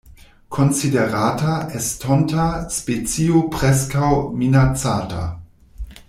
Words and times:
Konsiderata 0.53 1.57
estonta 1.79 2.47
specio 2.77 3.43
Preskaŭ 3.57 4.09
Minacata. 4.41 5.25